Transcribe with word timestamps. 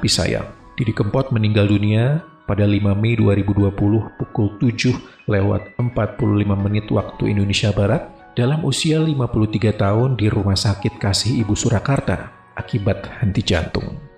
Tapi 0.00 0.08
sayang, 0.08 0.48
Didi 0.80 0.96
Kempot 0.96 1.28
meninggal 1.28 1.68
dunia 1.68 2.24
pada 2.48 2.64
5 2.64 2.72
Mei 2.96 3.20
2020 3.20 3.68
pukul 4.16 4.48
7 4.56 4.96
lewat 5.28 5.76
45 5.76 6.16
menit 6.56 6.88
waktu 6.88 7.36
Indonesia 7.36 7.68
Barat 7.68 8.08
dalam 8.32 8.64
usia 8.64 8.96
53 9.04 9.76
tahun 9.76 10.16
di 10.16 10.32
Rumah 10.32 10.56
Sakit 10.56 10.96
Kasih 10.96 11.44
Ibu 11.44 11.52
Surakarta 11.52 12.32
akibat 12.56 13.20
henti 13.20 13.44
jantung. 13.44 14.09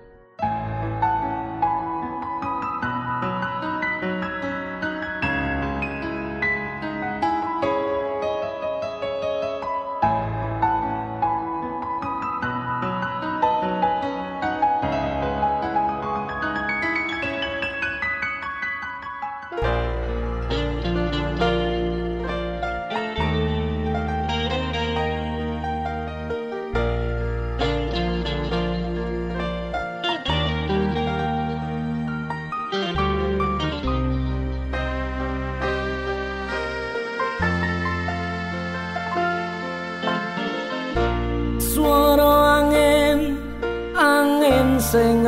Sing 44.93 45.25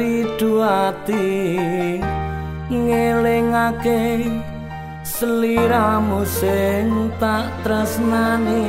ridu 0.00 0.64
ati 0.64 1.28
ngelingake 2.72 4.24
seliramu 5.04 6.24
sing 6.24 7.12
tak 7.20 7.52
tresnani. 7.60 8.64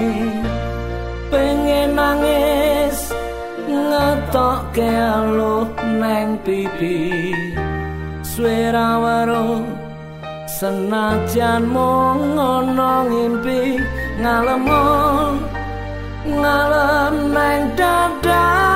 Pengen 1.31 1.95
nangis 1.95 3.15
ngetokke 3.63 4.91
aluh 4.91 5.71
neng 5.87 6.35
pipi. 6.43 7.31
Suara 8.19 8.99
waro 8.99 9.63
senajan 10.51 11.63
mung 11.63 12.35
ngono 12.35 13.07
ngimpi 13.07 13.79
ngalem 14.19 14.67
ngalem 16.27 17.15
neng 17.31 17.61
dadaku 17.79 18.68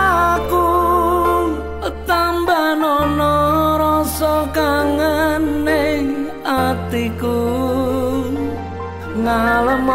malam 9.23 9.87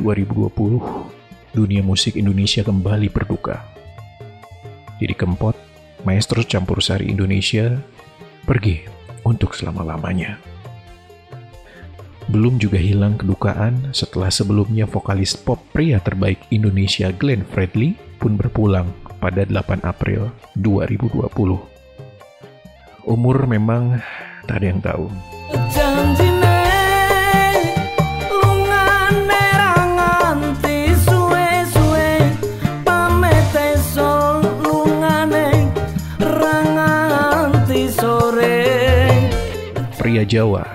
2020, 0.00 0.80
dunia 1.52 1.84
musik 1.84 2.16
Indonesia 2.16 2.64
kembali 2.64 3.12
berduka. 3.12 3.60
Didi 4.96 5.12
Kempot, 5.12 5.56
maestro 6.08 6.40
campur 6.40 6.80
sari 6.80 7.12
Indonesia, 7.12 7.76
pergi 8.48 8.80
untuk 9.28 9.52
selama-lamanya. 9.52 10.40
Belum 12.30 12.62
juga 12.62 12.78
hilang 12.78 13.18
kedukaan 13.18 13.90
setelah 13.90 14.30
sebelumnya 14.30 14.86
vokalis 14.86 15.34
pop 15.34 15.58
pria 15.74 15.98
terbaik 15.98 16.38
Indonesia 16.54 17.10
Glenn 17.10 17.42
Fredly 17.42 17.98
pun 18.22 18.38
berpulang 18.38 18.92
pada 19.18 19.42
8 19.44 19.82
April 19.82 20.30
2020. 20.56 21.26
Umur 23.08 23.36
memang 23.50 23.98
tak 24.46 24.62
ada 24.62 24.66
yang 24.70 24.80
tahu. 24.80 25.10
Pria 40.10 40.26
Jawa 40.26 40.66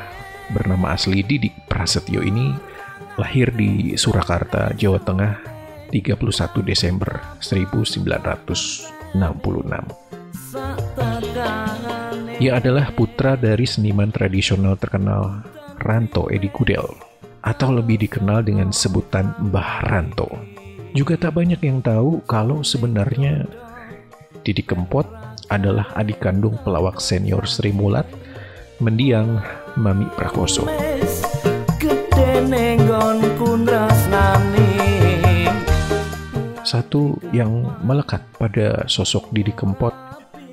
bernama 0.47 0.95
asli 0.95 1.19
Didik 1.19 1.67
Prasetyo 1.67 2.23
ini 2.23 2.55
lahir 3.19 3.51
di 3.51 3.91
Surakarta, 3.99 4.71
Jawa 4.79 4.95
Tengah 5.03 5.43
31 5.91 6.63
Desember 6.63 7.19
1966. 7.43 8.95
Ia 12.39 12.51
adalah 12.63 12.95
putra 12.95 13.35
dari 13.35 13.67
seniman 13.67 14.07
tradisional 14.07 14.79
terkenal 14.79 15.43
Ranto 15.83 16.31
Edi 16.31 16.47
Gudel 16.47 16.87
atau 17.43 17.75
lebih 17.75 18.07
dikenal 18.07 18.39
dengan 18.39 18.71
sebutan 18.71 19.35
Mbah 19.51 19.83
Ranto. 19.83 20.31
Juga 20.95 21.19
tak 21.19 21.35
banyak 21.35 21.59
yang 21.59 21.83
tahu 21.83 22.23
kalau 22.23 22.63
sebenarnya 22.63 23.43
Didi 24.47 24.63
Kempot 24.63 25.03
adalah 25.51 25.91
adik 25.99 26.23
kandung 26.23 26.55
pelawak 26.63 27.03
senior 27.03 27.43
Sri 27.43 27.75
Mulat, 27.75 28.07
mendiang 28.81 29.39
Mami 29.79 30.07
Prakoso. 30.15 30.67
Satu 36.65 37.15
yang 37.29 37.51
melekat 37.85 38.25
pada 38.35 38.83
sosok 38.89 39.29
Didi 39.31 39.53
Kempot 39.53 40.05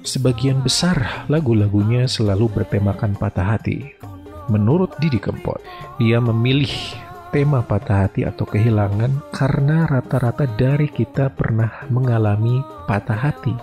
Sebagian 0.02 0.58
besar 0.67 1.25
lagu-lagunya 1.31 2.11
selalu 2.11 2.50
bertemakan 2.50 3.14
patah 3.14 3.55
hati. 3.55 3.94
Menurut 4.50 4.99
Didi 4.99 5.23
Kempot, 5.23 5.62
ia 6.02 6.19
memilih 6.19 6.75
tema 7.31 7.62
patah 7.62 8.11
hati 8.11 8.26
atau 8.26 8.43
kehilangan 8.43 9.31
karena 9.31 9.87
rata-rata 9.87 10.50
dari 10.58 10.91
kita 10.91 11.31
pernah 11.31 11.87
mengalami 11.87 12.67
patah 12.91 13.14
hati. 13.14 13.55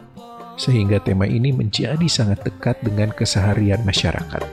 Sehingga 0.60 1.00
tema 1.00 1.24
ini 1.24 1.56
menjadi 1.56 2.04
sangat 2.12 2.44
dekat 2.44 2.84
dengan 2.84 3.16
keseharian 3.16 3.80
masyarakat. 3.88 4.44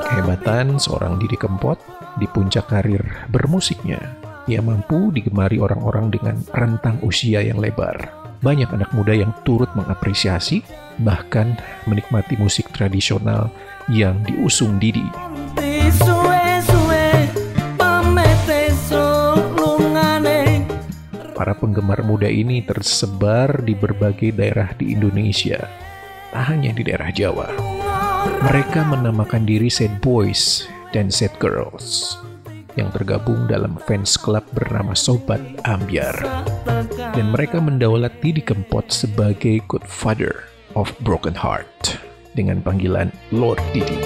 Kehebatan 0.00 0.78
seorang 0.78 1.18
Didi 1.18 1.34
Kempot 1.34 1.82
di 2.22 2.30
puncak 2.30 2.70
karir 2.70 3.02
bermusiknya, 3.34 3.98
ia 4.46 4.62
mampu 4.62 5.10
digemari 5.10 5.58
orang-orang 5.58 6.14
dengan 6.14 6.38
rentang 6.54 7.02
usia 7.02 7.42
yang 7.42 7.58
lebar 7.58 8.20
banyak 8.40 8.72
anak 8.72 8.90
muda 8.96 9.12
yang 9.12 9.36
turut 9.44 9.68
mengapresiasi, 9.76 10.64
bahkan 11.04 11.60
menikmati 11.84 12.40
musik 12.40 12.72
tradisional 12.72 13.52
yang 13.92 14.16
diusung 14.24 14.80
Didi. 14.80 15.04
Para 21.40 21.56
penggemar 21.56 22.04
muda 22.04 22.28
ini 22.28 22.60
tersebar 22.60 23.64
di 23.64 23.72
berbagai 23.72 24.36
daerah 24.36 24.76
di 24.76 24.92
Indonesia, 24.92 25.56
tak 26.36 26.52
hanya 26.52 26.68
di 26.76 26.84
daerah 26.84 27.08
Jawa. 27.08 27.48
Mereka 28.44 28.84
menamakan 28.84 29.48
diri 29.48 29.72
Sad 29.72 30.04
Boys 30.04 30.68
dan 30.92 31.08
Sad 31.08 31.32
Girls 31.40 32.20
yang 32.76 32.92
tergabung 32.92 33.48
dalam 33.48 33.80
fans 33.88 34.20
club 34.20 34.44
bernama 34.52 34.92
Sobat 34.92 35.40
Ambiar. 35.64 36.12
Dan 37.16 37.32
mereka 37.32 37.56
mendaulat 37.56 38.20
Didi 38.20 38.44
Kempot 38.44 38.92
sebagai 38.92 39.64
Good 39.64 39.88
Father 39.88 40.44
of 40.76 40.92
Broken 41.00 41.40
Heart 41.40 42.04
dengan 42.36 42.60
panggilan 42.60 43.16
Lord 43.32 43.64
Didi. 43.72 43.96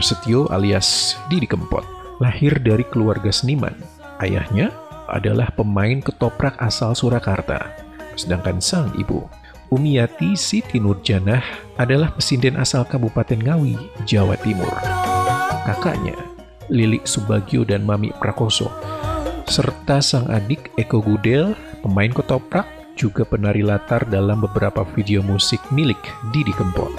Prasetyo 0.00 0.48
alias 0.48 1.20
Didi 1.28 1.44
Kempot, 1.44 1.84
lahir 2.24 2.56
dari 2.64 2.88
keluarga 2.88 3.28
seniman. 3.28 3.76
Ayahnya 4.16 4.72
adalah 5.12 5.52
pemain 5.52 6.00
ketoprak 6.00 6.56
asal 6.56 6.96
Surakarta, 6.96 7.68
sedangkan 8.16 8.64
sang 8.64 8.88
ibu, 8.96 9.28
Umiati 9.68 10.40
Siti 10.40 10.80
Nurjanah, 10.80 11.44
adalah 11.76 12.16
pesinden 12.16 12.56
asal 12.56 12.88
Kabupaten 12.88 13.44
Ngawi, 13.44 13.76
Jawa 14.08 14.40
Timur. 14.40 14.72
Kakaknya, 15.68 16.16
Lilik 16.72 17.04
Subagio 17.04 17.68
dan 17.68 17.84
Mami 17.84 18.08
Prakoso, 18.16 18.72
serta 19.52 20.00
sang 20.00 20.32
adik 20.32 20.72
Eko 20.80 21.04
Gudel, 21.04 21.52
pemain 21.84 22.08
ketoprak, 22.08 22.64
juga 22.96 23.28
penari 23.28 23.60
latar 23.60 24.08
dalam 24.08 24.40
beberapa 24.40 24.80
video 24.96 25.20
musik 25.20 25.60
milik 25.68 26.00
Didi 26.32 26.56
Kempot. 26.56 26.96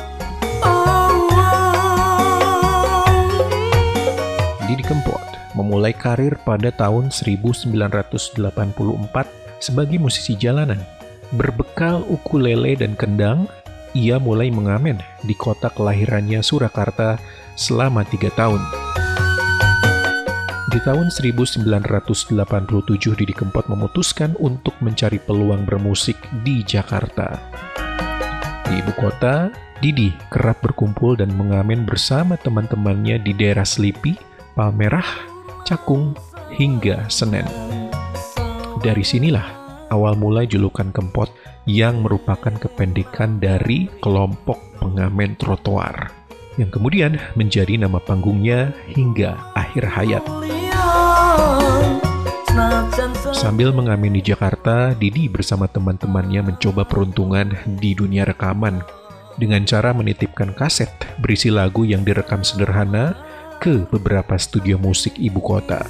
Didi 4.71 4.87
Kempot 4.87 5.19
memulai 5.51 5.91
karir 5.91 6.39
pada 6.47 6.71
tahun 6.71 7.11
1984 7.11 8.39
sebagai 9.59 9.99
musisi 9.99 10.39
jalanan. 10.39 10.79
Berbekal 11.35 12.07
ukulele 12.07 12.79
dan 12.79 12.95
kendang, 12.95 13.51
ia 13.91 14.15
mulai 14.15 14.47
mengamen 14.47 14.95
di 15.27 15.35
kota 15.35 15.67
kelahirannya 15.75 16.39
Surakarta 16.39 17.19
selama 17.59 18.07
tiga 18.07 18.31
tahun. 18.39 18.63
Di 20.71 20.79
tahun 20.87 21.11
1987, 21.11 22.31
Didi 23.19 23.35
Kempot 23.35 23.67
memutuskan 23.67 24.39
untuk 24.39 24.79
mencari 24.79 25.19
peluang 25.19 25.67
bermusik 25.67 26.15
di 26.47 26.63
Jakarta. 26.63 27.43
Di 28.71 28.79
ibu 28.79 28.95
kota, 28.95 29.51
Didi 29.83 30.15
kerap 30.31 30.63
berkumpul 30.63 31.19
dan 31.19 31.35
mengamen 31.35 31.83
bersama 31.83 32.39
teman-temannya 32.39 33.19
di 33.19 33.35
daerah 33.35 33.67
Selipi, 33.67 34.30
Palmerah, 34.61 35.09
Cakung, 35.65 36.13
hingga 36.53 37.09
Senen. 37.09 37.49
Dari 38.77 39.01
sinilah 39.01 39.49
awal 39.89 40.13
mulai 40.13 40.45
julukan 40.45 40.93
Kempot 40.93 41.33
yang 41.65 42.05
merupakan 42.05 42.53
kependekan 42.53 43.41
dari 43.41 43.89
kelompok 44.05 44.61
pengamen 44.77 45.33
trotoar 45.41 46.13
yang 46.61 46.69
kemudian 46.69 47.17
menjadi 47.33 47.73
nama 47.73 47.97
panggungnya 47.97 48.69
hingga 48.85 49.33
akhir 49.57 49.97
hayat. 49.97 50.21
Sambil 53.33 53.73
mengamen 53.73 54.13
di 54.13 54.21
Jakarta, 54.21 54.93
Didi 54.93 55.25
bersama 55.25 55.65
teman-temannya 55.65 56.53
mencoba 56.53 56.85
peruntungan 56.85 57.57
di 57.81 57.97
dunia 57.97 58.29
rekaman 58.29 58.85
dengan 59.41 59.65
cara 59.65 59.89
menitipkan 59.89 60.53
kaset 60.53 60.93
berisi 61.17 61.49
lagu 61.49 61.81
yang 61.81 62.05
direkam 62.05 62.45
sederhana 62.45 63.30
ke 63.61 63.85
beberapa 63.93 64.41
studio 64.41 64.81
musik 64.81 65.21
ibu 65.21 65.37
kota. 65.37 65.85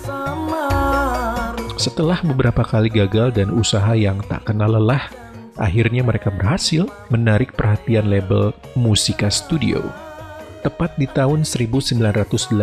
Setelah 1.80 2.20
beberapa 2.20 2.68
kali 2.68 2.92
gagal 2.92 3.32
dan 3.32 3.48
usaha 3.56 3.96
yang 3.96 4.20
tak 4.28 4.44
kenal 4.44 4.76
lelah, 4.76 5.08
akhirnya 5.56 6.04
mereka 6.04 6.28
berhasil 6.36 6.84
menarik 7.08 7.56
perhatian 7.56 8.12
label 8.12 8.52
Musika 8.76 9.32
Studio. 9.32 9.80
Tepat 10.68 11.00
di 11.00 11.08
tahun 11.08 11.48
1989, 11.48 12.60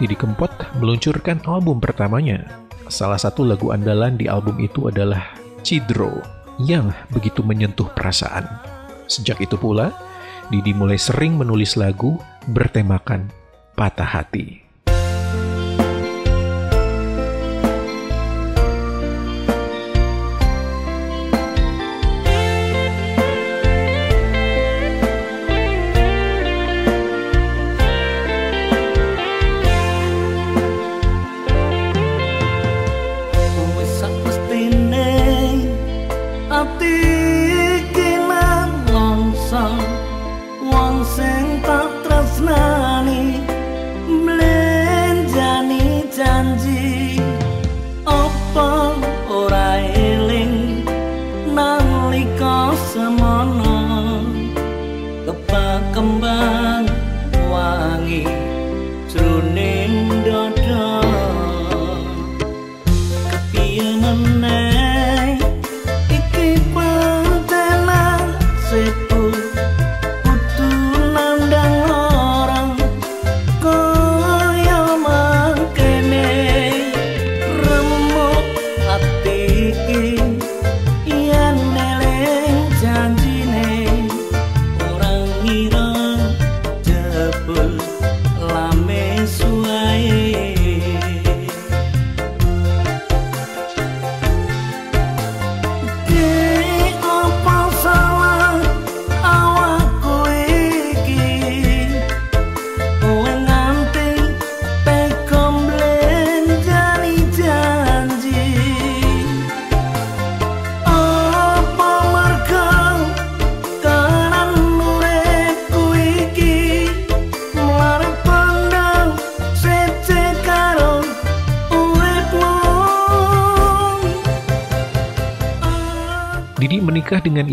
Didi 0.00 0.16
Kempot 0.16 0.50
meluncurkan 0.80 1.44
album 1.44 1.76
pertamanya. 1.78 2.40
Salah 2.88 3.20
satu 3.20 3.44
lagu 3.44 3.68
andalan 3.70 4.16
di 4.16 4.32
album 4.32 4.64
itu 4.64 4.88
adalah 4.88 5.36
Cidro, 5.60 6.24
yang 6.56 6.88
begitu 7.12 7.44
menyentuh 7.44 7.86
perasaan. 7.92 8.48
Sejak 9.06 9.44
itu 9.44 9.60
pula, 9.60 9.92
Didi 10.48 10.72
mulai 10.72 10.96
sering 10.98 11.36
menulis 11.36 11.78
lagu 11.78 12.18
bertemakan 12.50 13.43
patah 13.74 14.08
hati. 14.08 14.63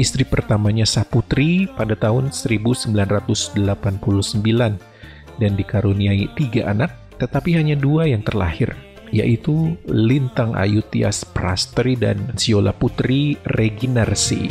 Istri 0.01 0.25
pertamanya 0.25 0.89
Saputri 0.89 1.69
pada 1.77 1.93
tahun 1.93 2.33
1989 2.33 3.53
dan 5.37 5.51
dikaruniai 5.53 6.25
tiga 6.33 6.73
anak, 6.73 6.89
tetapi 7.21 7.53
hanya 7.53 7.77
dua 7.77 8.09
yang 8.09 8.25
terlahir, 8.25 8.73
yaitu 9.13 9.77
Lintang 9.85 10.57
Ayu 10.57 10.81
Tias 10.89 11.21
Prastri 11.21 11.93
dan 11.93 12.17
Siola 12.33 12.73
Putri 12.73 13.37
Reginarsi. 13.45 14.49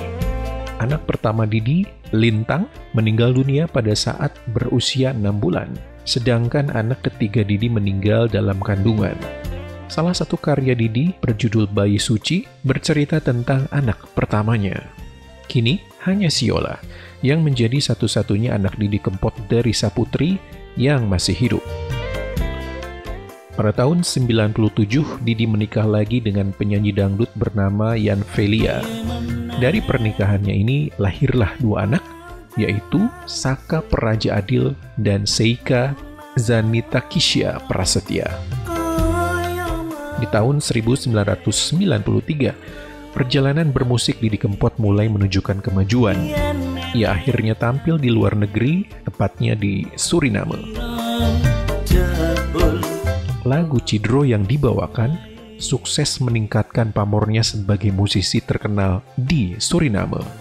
Anak 0.78 1.04
pertama 1.10 1.44
Didi, 1.44 1.84
Lintang, 2.14 2.70
meninggal 2.94 3.34
dunia 3.34 3.66
pada 3.66 3.92
saat 3.92 4.32
berusia 4.54 5.10
enam 5.12 5.36
bulan, 5.42 5.74
sedangkan 6.06 6.70
anak 6.72 7.04
ketiga 7.04 7.42
Didi 7.42 7.68
meninggal 7.68 8.30
dalam 8.30 8.62
kandungan. 8.62 9.18
Salah 9.90 10.14
satu 10.14 10.38
karya 10.38 10.78
Didi 10.78 11.10
berjudul 11.18 11.66
Bayi 11.66 11.98
Suci 11.98 12.46
bercerita 12.62 13.18
tentang 13.18 13.66
anak 13.74 13.98
pertamanya. 14.14 15.09
Kini 15.50 15.82
hanya 16.06 16.30
Siola 16.30 16.78
yang 17.26 17.42
menjadi 17.42 17.82
satu-satunya 17.82 18.54
anak 18.54 18.78
Didi 18.78 19.02
Kempot 19.02 19.34
dari 19.50 19.74
Saputri 19.74 20.38
yang 20.78 21.10
masih 21.10 21.34
hidup. 21.34 21.64
Pada 23.58 23.74
tahun 23.74 24.06
97, 24.06 24.54
Didi 25.26 25.50
menikah 25.50 25.90
lagi 25.90 26.22
dengan 26.22 26.54
penyanyi 26.54 26.94
dangdut 26.94 27.34
bernama 27.34 27.98
Yan 27.98 28.22
Felia. 28.22 28.78
Dari 29.58 29.82
pernikahannya 29.82 30.54
ini 30.54 30.94
lahirlah 31.02 31.58
dua 31.58 31.82
anak, 31.84 32.00
yaitu 32.54 33.10
Saka 33.26 33.82
Peraja 33.82 34.38
Adil 34.38 34.78
dan 35.02 35.26
Seika 35.26 35.98
Zanita 36.38 37.02
Kisya 37.02 37.58
Prasetya. 37.66 38.30
Di 40.22 40.30
tahun 40.30 40.62
1993, 40.62 42.54
perjalanan 43.12 43.74
bermusik 43.74 44.18
Didi 44.22 44.38
Kempot 44.38 44.78
mulai 44.78 45.10
menunjukkan 45.10 45.60
kemajuan. 45.60 46.16
Ia 46.96 47.14
akhirnya 47.14 47.54
tampil 47.54 47.98
di 47.98 48.10
luar 48.10 48.34
negeri, 48.34 48.88
tepatnya 49.06 49.54
di 49.54 49.86
Suriname. 49.94 50.74
Lagu 53.46 53.78
Cidro 53.82 54.22
yang 54.22 54.46
dibawakan 54.46 55.16
sukses 55.60 56.18
meningkatkan 56.24 56.90
pamornya 56.90 57.44
sebagai 57.44 57.92
musisi 57.92 58.40
terkenal 58.40 59.04
di 59.14 59.54
Suriname. 59.60 60.39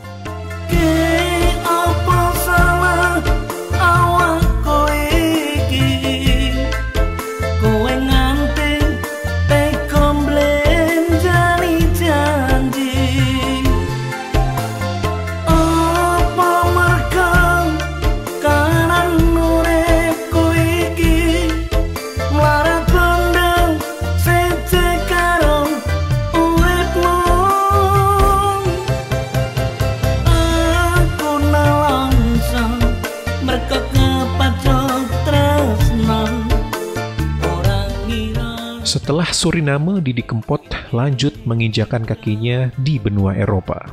Suriname, 39.40 40.04
Didi 40.04 40.20
Kempot 40.20 40.60
lanjut 40.92 41.32
menginjakan 41.48 42.04
kakinya 42.04 42.68
di 42.76 43.00
benua 43.00 43.32
Eropa. 43.40 43.88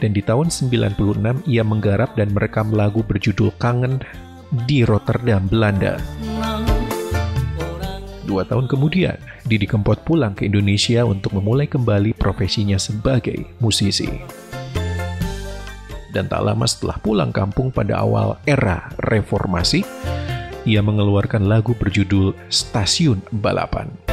Dan 0.00 0.16
di 0.16 0.24
tahun 0.24 0.48
96 0.48 1.44
ia 1.44 1.60
menggarap 1.60 2.16
dan 2.16 2.32
merekam 2.32 2.72
lagu 2.72 3.04
berjudul 3.04 3.52
Kangen 3.60 4.00
di 4.64 4.80
Rotterdam, 4.88 5.44
Belanda. 5.52 6.00
Dua 8.24 8.48
tahun 8.48 8.72
kemudian, 8.72 9.20
Didi 9.44 9.68
Kempot 9.68 10.00
pulang 10.00 10.32
ke 10.32 10.48
Indonesia 10.48 11.04
untuk 11.04 11.36
memulai 11.36 11.68
kembali 11.68 12.16
profesinya 12.16 12.80
sebagai 12.80 13.36
musisi. 13.60 14.08
Dan 16.08 16.24
tak 16.24 16.40
lama 16.40 16.64
setelah 16.64 16.96
pulang 17.04 17.36
kampung 17.36 17.68
pada 17.68 18.00
awal 18.00 18.40
era 18.48 18.88
reformasi, 19.04 19.84
ia 20.64 20.80
mengeluarkan 20.80 21.44
lagu 21.44 21.76
berjudul 21.76 22.32
Stasiun 22.48 23.20
Balapan. 23.28 24.09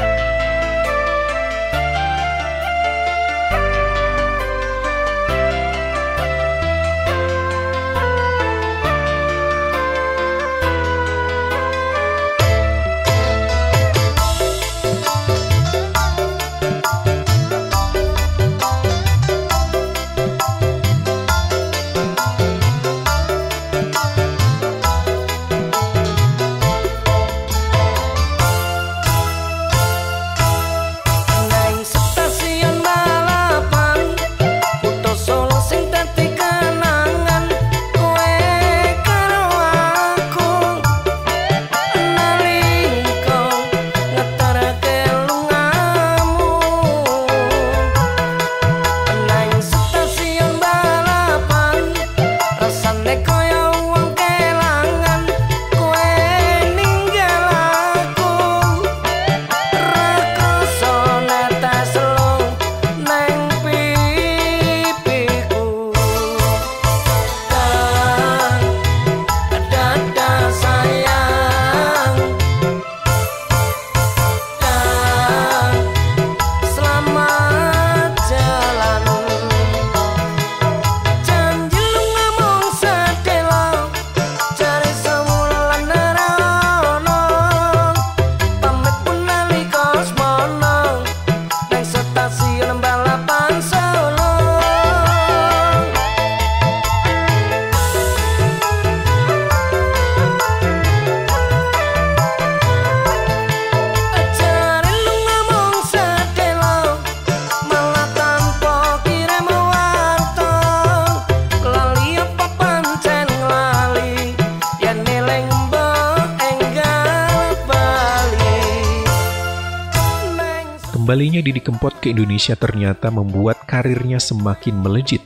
Kembalinya 121.17 121.41
Didi 121.41 121.61
Kempot 121.65 121.97
ke 121.97 122.13
Indonesia 122.13 122.53
ternyata 122.53 123.09
membuat 123.09 123.65
karirnya 123.65 124.21
semakin 124.21 124.85
melejit. 124.85 125.25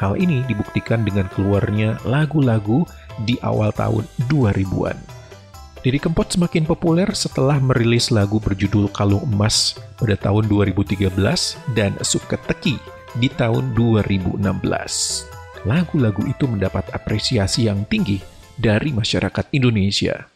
Hal 0.00 0.16
ini 0.16 0.40
dibuktikan 0.48 1.04
dengan 1.04 1.28
keluarnya 1.28 2.00
lagu-lagu 2.08 2.88
di 3.28 3.36
awal 3.44 3.68
tahun 3.76 4.08
2000-an. 4.32 4.96
Didi 5.84 6.00
Kempot 6.00 6.24
semakin 6.24 6.64
populer 6.64 7.12
setelah 7.12 7.60
merilis 7.60 8.08
lagu 8.08 8.40
berjudul 8.40 8.88
Kalung 8.96 9.28
Emas 9.28 9.76
pada 10.00 10.16
tahun 10.16 10.48
2013 10.48 11.12
dan 11.76 11.92
Suka 12.00 12.40
Teki 12.40 12.80
di 13.20 13.28
tahun 13.28 13.76
2016. 13.76 14.40
Lagu-lagu 15.68 16.24
itu 16.24 16.48
mendapat 16.48 16.88
apresiasi 16.96 17.68
yang 17.68 17.84
tinggi 17.92 18.24
dari 18.56 18.88
masyarakat 18.88 19.52
Indonesia. 19.52 20.29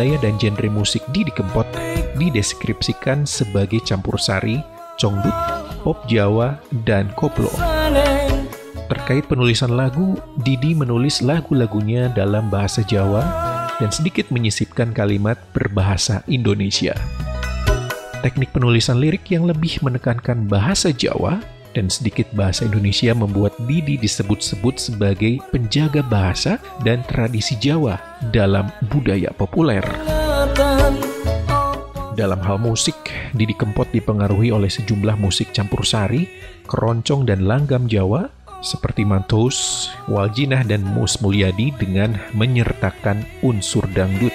Gaya 0.00 0.16
dan 0.24 0.40
genre 0.40 0.72
musik 0.72 1.04
Didi 1.12 1.28
Kempot 1.28 1.68
dideskripsikan 2.16 3.28
sebagai 3.28 3.84
campur 3.84 4.16
sari, 4.16 4.56
congdut, 4.96 5.36
pop 5.84 6.08
Jawa, 6.08 6.56
dan 6.88 7.12
koplo. 7.20 7.52
Terkait 8.88 9.28
penulisan 9.28 9.76
lagu, 9.76 10.16
Didi 10.40 10.72
menulis 10.72 11.20
lagu-lagunya 11.20 12.08
dalam 12.16 12.48
bahasa 12.48 12.80
Jawa 12.80 13.20
dan 13.76 13.92
sedikit 13.92 14.32
menyisipkan 14.32 14.96
kalimat 14.96 15.36
berbahasa 15.52 16.24
Indonesia. 16.32 16.96
Teknik 18.24 18.56
penulisan 18.56 19.04
lirik 19.04 19.28
yang 19.28 19.44
lebih 19.44 19.84
menekankan 19.84 20.48
bahasa 20.48 20.96
Jawa 20.96 21.44
dan 21.74 21.86
sedikit 21.86 22.26
bahasa 22.34 22.66
Indonesia 22.66 23.14
membuat 23.14 23.54
Didi 23.64 23.98
disebut-sebut 24.00 24.76
sebagai 24.78 25.38
penjaga 25.54 26.02
bahasa 26.02 26.58
dan 26.82 27.02
tradisi 27.06 27.54
Jawa 27.58 27.98
dalam 28.34 28.70
budaya 28.90 29.30
populer. 29.34 29.82
Dalam 32.18 32.40
hal 32.44 32.58
musik, 32.60 32.96
Didi 33.32 33.56
Kempot 33.56 33.88
dipengaruhi 33.94 34.52
oleh 34.52 34.68
sejumlah 34.68 35.16
musik 35.16 35.56
campur 35.56 35.86
sari, 35.86 36.28
keroncong 36.68 37.24
dan 37.24 37.48
langgam 37.48 37.88
Jawa, 37.88 38.28
seperti 38.60 39.08
Mantos, 39.08 39.88
Waljinah, 40.04 40.68
dan 40.68 40.84
Mus 40.84 41.24
Mulyadi 41.24 41.72
dengan 41.80 42.20
menyertakan 42.36 43.24
unsur 43.40 43.88
dangdut. 43.96 44.34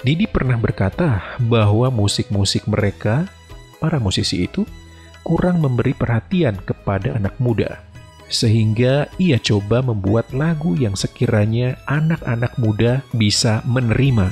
Didi 0.00 0.24
pernah 0.30 0.56
berkata 0.56 1.36
bahwa 1.42 1.92
musik-musik 1.92 2.64
mereka, 2.70 3.28
para 3.82 4.00
musisi 4.00 4.46
itu, 4.46 4.64
kurang 5.26 5.58
memberi 5.58 5.90
perhatian 5.90 6.54
kepada 6.62 7.18
anak 7.18 7.34
muda. 7.42 7.82
Sehingga 8.30 9.10
ia 9.18 9.42
coba 9.42 9.82
membuat 9.82 10.30
lagu 10.30 10.78
yang 10.78 10.94
sekiranya 10.94 11.82
anak-anak 11.90 12.54
muda 12.62 13.02
bisa 13.10 13.66
menerima. 13.66 14.30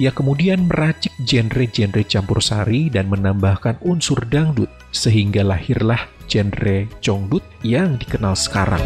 Ia 0.00 0.08
kemudian 0.08 0.72
meracik 0.72 1.12
genre-genre 1.28 2.00
campur 2.08 2.40
sari 2.40 2.88
dan 2.88 3.12
menambahkan 3.12 3.76
unsur 3.84 4.24
dangdut, 4.24 4.72
sehingga 4.88 5.44
lahirlah 5.44 6.08
genre 6.24 6.88
congdut 7.04 7.44
yang 7.60 8.00
dikenal 8.00 8.32
sekarang. 8.32 8.80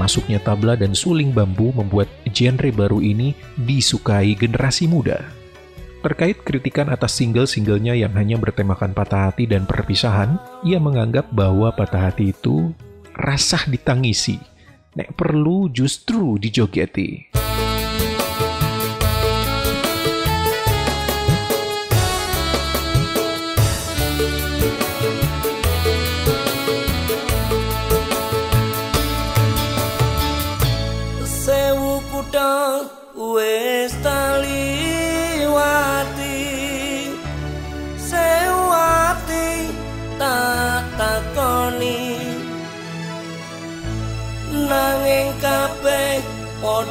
Masuknya 0.00 0.40
tabla 0.40 0.74
dan 0.74 0.96
suling 0.96 1.30
bambu 1.36 1.70
membuat 1.76 2.08
genre 2.32 2.72
baru 2.72 3.04
ini 3.04 3.36
disukai 3.60 4.32
generasi 4.32 4.88
muda. 4.88 5.43
Terkait 6.04 6.36
kritikan 6.44 6.92
atas 6.92 7.16
single-singlenya 7.16 7.96
yang 7.96 8.12
hanya 8.12 8.36
bertemakan 8.36 8.92
patah 8.92 9.32
hati 9.32 9.48
dan 9.48 9.64
perpisahan, 9.64 10.36
ia 10.60 10.76
menganggap 10.76 11.32
bahwa 11.32 11.72
patah 11.72 12.12
hati 12.12 12.28
itu 12.28 12.76
rasah 13.16 13.64
ditangisi, 13.64 14.36
nek 15.00 15.16
perlu 15.16 15.72
justru 15.72 16.36
dijogeti. 16.36 17.32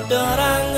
terang 0.09 0.72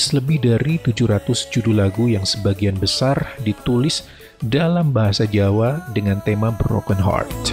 menulis 0.00 0.16
lebih 0.16 0.40
dari 0.40 0.74
700 0.80 1.52
judul 1.52 1.76
lagu 1.76 2.08
yang 2.08 2.24
sebagian 2.24 2.72
besar 2.72 3.36
ditulis 3.44 4.08
dalam 4.40 4.96
bahasa 4.96 5.28
Jawa 5.28 5.92
dengan 5.92 6.24
tema 6.24 6.48
Broken 6.56 6.96
Heart. 6.96 7.52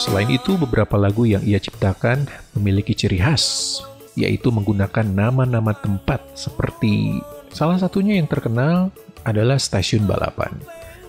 Selain 0.00 0.32
itu, 0.32 0.56
beberapa 0.56 0.96
lagu 0.96 1.28
yang 1.28 1.44
ia 1.44 1.60
ciptakan 1.60 2.24
memiliki 2.56 2.96
ciri 2.96 3.20
khas, 3.20 3.84
yaitu 4.16 4.48
menggunakan 4.48 5.04
nama-nama 5.04 5.76
tempat 5.76 6.24
seperti 6.32 7.20
salah 7.52 7.76
satunya 7.76 8.16
yang 8.16 8.32
terkenal 8.32 8.88
adalah 9.20 9.60
stasiun 9.60 10.08
balapan. 10.08 10.56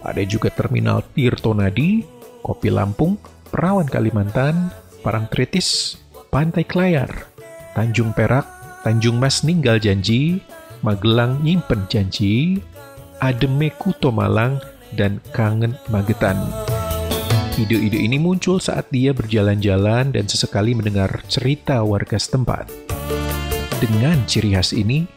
Ada 0.03 0.27
juga 0.27 0.51
terminal 0.51 1.07
Tirtonadi, 1.15 2.03
Kopi 2.43 2.67
Lampung, 2.67 3.15
Perawan 3.47 3.87
Kalimantan, 3.87 4.75
Parangtritis, 5.07 5.95
Pantai 6.27 6.67
Klayar, 6.67 7.31
Tanjung 7.79 8.11
Perak, 8.11 8.52
Tanjung 8.83 9.15
Mas 9.15 9.47
Ninggal 9.47 9.79
Janji, 9.79 10.43
Magelang 10.83 11.39
Nyimpen 11.39 11.87
Janji, 11.87 12.59
Ademe 13.23 13.71
Kuto 13.79 14.11
Malang, 14.11 14.59
dan 14.91 15.23
Kangen 15.31 15.79
Magetan. 15.87 16.35
Ide-ide 17.55 17.95
ini 17.95 18.19
muncul 18.19 18.59
saat 18.59 18.91
dia 18.91 19.15
berjalan-jalan 19.15 20.11
dan 20.11 20.27
sesekali 20.27 20.75
mendengar 20.75 21.23
cerita 21.31 21.79
warga 21.79 22.19
setempat. 22.19 22.67
Dengan 23.79 24.19
ciri 24.27 24.51
khas 24.51 24.75
ini, 24.75 25.07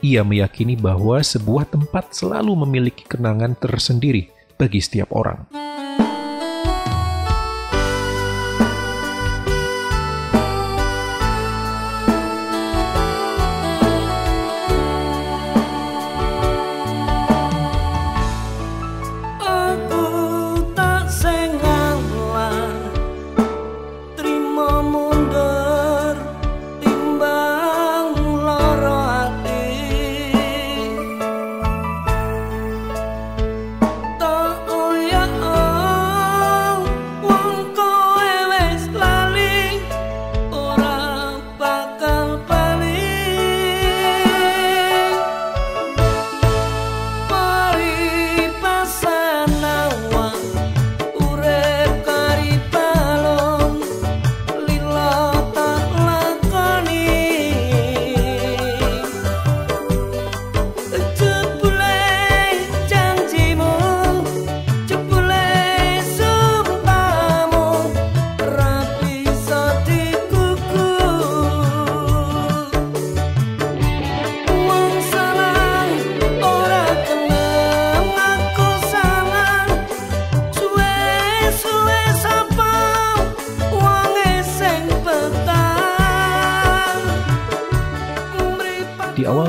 ia 0.00 0.24
meyakini 0.24 0.80
bahwa 0.80 1.20
sebuah 1.20 1.68
tempat 1.68 2.16
selalu 2.16 2.64
memiliki 2.64 3.04
kenangan 3.04 3.52
tersendiri 3.52 4.32
bagi 4.56 4.80
setiap 4.80 5.12
orang. 5.12 5.44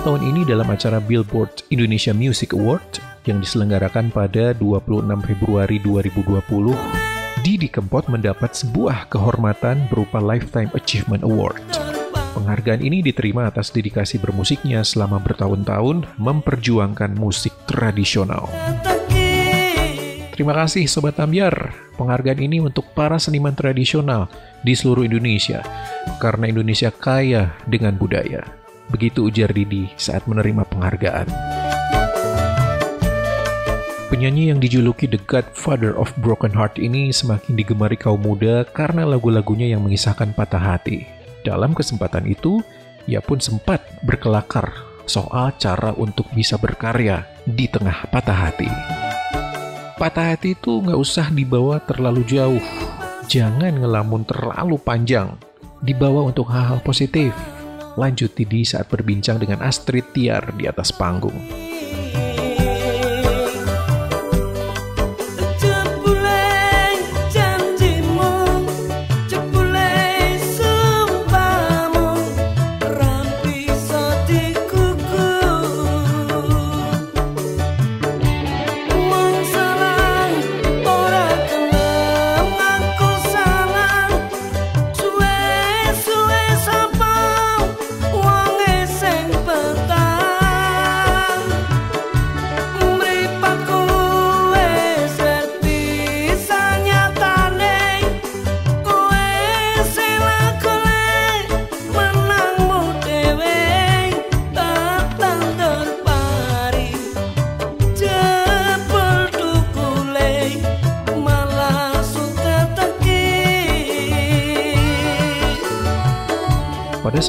Tahun 0.01 0.33
ini 0.33 0.41
dalam 0.49 0.65
acara 0.65 0.97
Billboard 0.97 1.61
Indonesia 1.69 2.09
Music 2.09 2.57
Award 2.57 2.97
yang 3.29 3.37
diselenggarakan 3.37 4.09
pada 4.09 4.49
26 4.57 5.05
Februari 5.29 5.77
2020, 5.77 6.73
Didi 7.45 7.69
Kempot 7.69 8.09
mendapat 8.09 8.57
sebuah 8.57 9.13
kehormatan 9.13 9.85
berupa 9.93 10.17
Lifetime 10.17 10.73
Achievement 10.73 11.21
Award. 11.21 11.61
Penghargaan 12.33 12.81
ini 12.81 13.05
diterima 13.05 13.45
atas 13.45 13.69
dedikasi 13.69 14.17
bermusiknya 14.17 14.81
selama 14.81 15.21
bertahun-tahun 15.21 16.09
memperjuangkan 16.17 17.13
musik 17.13 17.53
tradisional. 17.69 18.49
Terima 20.33 20.57
kasih 20.57 20.89
Sobat 20.89 21.21
Ambiar. 21.21 21.77
Penghargaan 22.01 22.41
ini 22.41 22.57
untuk 22.57 22.89
para 22.97 23.21
seniman 23.21 23.53
tradisional 23.53 24.25
di 24.65 24.73
seluruh 24.73 25.05
Indonesia 25.05 25.61
karena 26.17 26.49
Indonesia 26.49 26.89
kaya 26.89 27.53
dengan 27.69 27.93
budaya. 28.01 28.60
Begitu 28.91 29.31
ujar 29.31 29.55
Didi 29.55 29.87
saat 29.95 30.27
menerima 30.27 30.67
penghargaan. 30.67 31.31
Penyanyi 34.11 34.51
yang 34.51 34.59
dijuluki 34.59 35.07
The 35.07 35.23
Godfather 35.23 35.95
of 35.95 36.11
Broken 36.19 36.51
Heart 36.51 36.83
ini 36.83 37.15
semakin 37.15 37.55
digemari 37.55 37.95
kaum 37.95 38.19
muda 38.19 38.67
karena 38.67 39.07
lagu-lagunya 39.07 39.71
yang 39.71 39.87
mengisahkan 39.87 40.35
patah 40.35 40.59
hati. 40.59 41.07
Dalam 41.47 41.71
kesempatan 41.71 42.27
itu, 42.27 42.59
ia 43.07 43.23
pun 43.23 43.39
sempat 43.39 43.79
berkelakar 44.03 44.67
soal 45.07 45.55
cara 45.55 45.95
untuk 45.95 46.27
bisa 46.35 46.59
berkarya 46.59 47.23
di 47.47 47.71
tengah 47.71 48.11
patah 48.11 48.51
hati. 48.51 48.67
Patah 49.95 50.35
hati 50.35 50.59
itu 50.59 50.83
nggak 50.83 50.99
usah 50.99 51.31
dibawa 51.31 51.79
terlalu 51.79 52.27
jauh. 52.27 52.63
Jangan 53.31 53.79
ngelamun 53.79 54.27
terlalu 54.27 54.75
panjang. 54.75 55.39
Dibawa 55.81 56.27
untuk 56.27 56.51
hal-hal 56.51 56.83
positif 56.83 57.31
Lanjut 57.99 58.31
Didi 58.31 58.63
saat 58.63 58.87
berbincang 58.87 59.41
dengan 59.41 59.59
Astrid 59.63 60.15
Tiar 60.15 60.55
di 60.55 60.67
atas 60.67 60.95
panggung. 60.95 61.70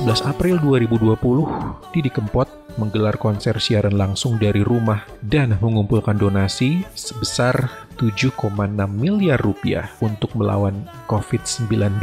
11 0.02 0.34
April 0.34 0.58
2020, 0.58 1.94
Didi 1.94 2.10
Kempot 2.10 2.50
menggelar 2.74 3.14
konser 3.14 3.54
siaran 3.62 3.94
langsung 3.94 4.34
dari 4.34 4.58
rumah 4.66 5.06
dan 5.22 5.54
mengumpulkan 5.62 6.18
donasi 6.18 6.82
sebesar 6.98 7.70
7,6 8.02 8.34
miliar 8.90 9.38
rupiah 9.38 9.86
untuk 10.02 10.34
melawan 10.34 10.74
COVID-19. 11.06 12.02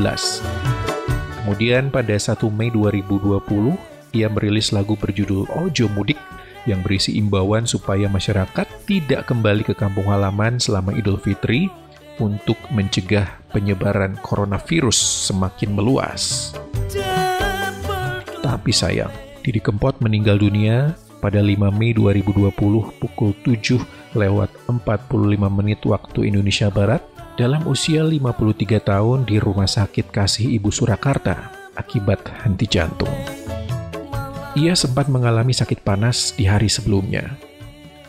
Kemudian 1.43 1.91
pada 1.91 2.15
1 2.15 2.39
Mei 2.55 2.71
2020, 2.71 3.75
ia 4.15 4.31
merilis 4.31 4.71
lagu 4.71 4.95
berjudul 4.95 5.51
Ojo 5.59 5.91
Mudik 5.91 6.23
yang 6.63 6.79
berisi 6.79 7.19
imbauan 7.19 7.67
supaya 7.67 8.07
masyarakat 8.07 8.87
tidak 8.87 9.27
kembali 9.27 9.67
ke 9.67 9.75
kampung 9.75 10.07
halaman 10.07 10.55
selama 10.55 10.95
Idul 10.95 11.19
Fitri 11.19 11.67
untuk 12.15 12.55
mencegah 12.71 13.27
penyebaran 13.51 14.15
coronavirus 14.23 15.27
semakin 15.27 15.75
meluas. 15.75 16.55
Tapi 18.49 18.73
sayang, 18.73 19.13
Didi 19.45 19.61
Kempot 19.61 20.01
meninggal 20.01 20.41
dunia 20.41 20.97
pada 21.21 21.37
5 21.37 21.69
Mei 21.69 21.93
2020 21.93 22.49
pukul 22.97 23.31
7 23.45 23.77
lewat 24.17 24.49
45 24.65 25.37
menit 25.53 25.85
waktu 25.85 26.33
Indonesia 26.33 26.73
Barat 26.73 27.05
dalam 27.37 27.61
usia 27.69 28.01
53 28.01 28.81
tahun 28.81 29.29
di 29.29 29.37
Rumah 29.37 29.69
Sakit 29.69 30.09
Kasih 30.09 30.49
Ibu 30.57 30.73
Surakarta 30.73 31.53
akibat 31.77 32.25
henti 32.41 32.65
jantung. 32.65 33.13
Ia 34.57 34.73
sempat 34.73 35.13
mengalami 35.13 35.53
sakit 35.53 35.85
panas 35.85 36.33
di 36.33 36.49
hari 36.49 36.73
sebelumnya. 36.73 37.37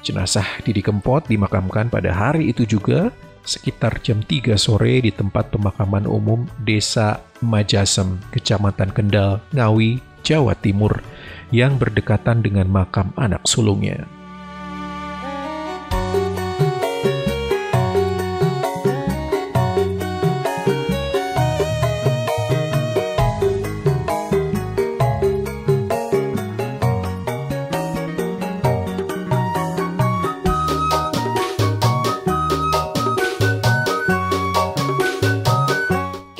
Jenazah 0.00 0.64
Didi 0.64 0.80
Kempot 0.80 1.28
dimakamkan 1.28 1.92
pada 1.92 2.16
hari 2.16 2.48
itu 2.48 2.64
juga 2.64 3.12
sekitar 3.44 4.00
jam 4.00 4.24
3 4.24 4.56
sore 4.56 5.04
di 5.04 5.12
tempat 5.12 5.52
pemakaman 5.52 6.08
umum 6.08 6.48
Desa 6.64 7.20
Majasem, 7.44 8.16
Kecamatan 8.32 8.88
Kendal, 8.92 9.40
Ngawi, 9.52 10.09
Jawa 10.22 10.54
Timur 10.54 11.02
yang 11.50 11.76
berdekatan 11.76 12.44
dengan 12.44 12.70
makam 12.70 13.10
anak 13.18 13.42
sulungnya. 13.46 14.06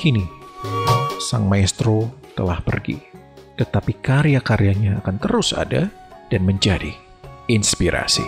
Kini, 0.00 0.24
sang 1.20 1.44
maestro 1.44 2.08
telah 2.32 2.56
pergi 2.64 3.19
tetapi 3.60 4.00
karya-karyanya 4.00 5.04
akan 5.04 5.20
terus 5.20 5.52
ada 5.52 5.92
dan 6.32 6.42
menjadi 6.48 6.96
inspirasi. 7.52 8.24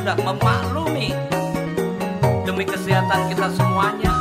Sudah 0.00 0.16
memaklumi. 0.16 1.12
Demi 2.48 2.64
kesehatan 2.64 3.28
kita 3.28 3.52
semuanya 3.52 4.19